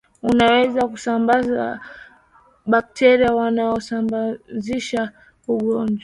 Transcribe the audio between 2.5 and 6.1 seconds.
bakteria wanaosababisha ugonjwa